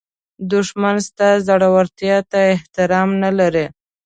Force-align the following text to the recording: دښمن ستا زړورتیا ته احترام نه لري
دښمن 0.51 0.95
ستا 1.07 1.29
زړورتیا 1.47 2.17
ته 2.31 2.39
احترام 2.55 3.09
نه 3.23 3.31
لري 3.39 3.65